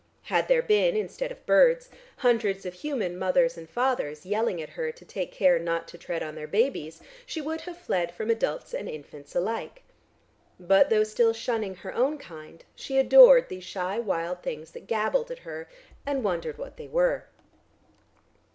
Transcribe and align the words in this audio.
Had 0.23 0.47
there 0.47 0.63
been, 0.63 0.95
instead 0.97 1.31
of 1.31 1.45
birds, 1.45 1.87
hundreds 2.17 2.65
of 2.65 2.73
human 2.73 3.15
mothers 3.19 3.55
and 3.55 3.69
fathers 3.69 4.25
yelling 4.25 4.59
at 4.59 4.69
her 4.71 4.91
to 4.91 5.05
take 5.05 5.31
care 5.31 5.59
not 5.59 5.87
to 5.89 5.95
tread 5.99 6.23
on 6.23 6.33
their 6.33 6.47
babies, 6.47 7.03
she 7.23 7.39
would 7.39 7.61
have 7.61 7.77
fled 7.77 8.11
from 8.11 8.31
adults 8.31 8.73
and 8.73 8.89
infants 8.89 9.35
alike. 9.35 9.83
But, 10.59 10.89
though 10.89 11.03
still 11.03 11.33
shunning 11.33 11.75
her 11.75 11.93
own 11.93 12.17
kind, 12.17 12.65
she 12.73 12.97
adored 12.97 13.47
these 13.47 13.63
shy 13.63 13.99
wild 13.99 14.41
things 14.41 14.71
that 14.71 14.87
gabbled 14.87 15.29
at 15.29 15.37
her, 15.45 15.69
and 16.03 16.23
wondered 16.23 16.57
what 16.57 16.77
they 16.77 16.87
were. 16.87 17.27